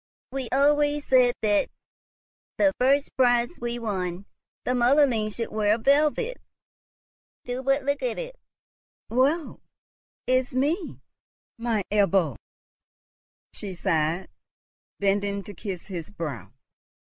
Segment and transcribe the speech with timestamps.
[0.31, 1.69] "We always said that,
[2.57, 4.25] the first prize we won,
[4.65, 6.41] the motherling should wear velvet.
[7.45, 8.35] Do but look at it."
[9.11, 9.61] "Woe
[10.25, 11.03] is me,
[11.59, 12.35] my Ebbo!"
[13.53, 14.29] she sighed,
[14.99, 16.51] bending to kiss his brow.